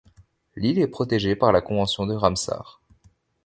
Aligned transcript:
L'île 0.55 0.79
est 0.79 0.87
protégée 0.87 1.35
par 1.35 1.51
la 1.51 1.61
convention 1.61 2.07
de 2.07 2.15
Ramsar. 2.15 2.81